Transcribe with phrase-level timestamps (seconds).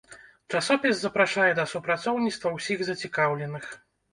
[0.53, 3.73] Часопіс запрашае да супрацоўніцтва ўсіх зацікаўленых.